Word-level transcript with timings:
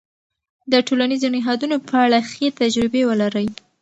د 0.71 0.73
ټولنيزو 0.87 1.27
نهادونو 1.35 1.77
په 1.89 1.95
اړه 2.05 2.19
ښې 2.31 2.47
تجربې 2.61 3.01
ولرئ. 3.05 3.47